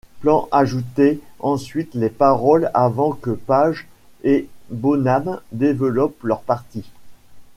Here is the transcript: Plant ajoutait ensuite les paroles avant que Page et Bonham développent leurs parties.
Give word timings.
Plant 0.21 0.47
ajoutait 0.51 1.19
ensuite 1.39 1.93
les 1.93 2.09
paroles 2.09 2.71
avant 2.73 3.11
que 3.11 3.29
Page 3.29 3.87
et 4.23 4.49
Bonham 4.71 5.39
développent 5.51 6.23
leurs 6.23 6.41
parties. 6.41 6.89